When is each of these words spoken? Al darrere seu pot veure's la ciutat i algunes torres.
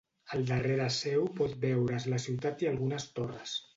Al 0.35 0.45
darrere 0.51 0.87
seu 0.95 1.27
pot 1.41 1.53
veure's 1.65 2.07
la 2.15 2.21
ciutat 2.25 2.65
i 2.67 2.71
algunes 2.71 3.07
torres. 3.19 3.55